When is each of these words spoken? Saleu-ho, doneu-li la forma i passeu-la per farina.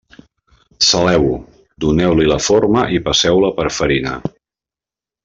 Saleu-ho, 0.85 1.35
doneu-li 1.85 2.25
la 2.33 2.39
forma 2.49 2.87
i 2.99 3.03
passeu-la 3.09 3.53
per 3.61 3.69
farina. 3.81 4.15